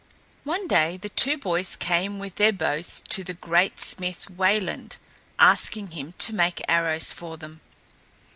[0.45, 4.97] One day the two boys came with their bows to the great smith Wayland,
[5.37, 7.61] asking him to make arrows for them.